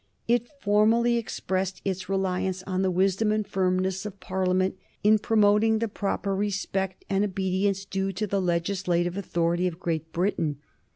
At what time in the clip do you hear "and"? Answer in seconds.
3.31-3.45, 7.07-7.23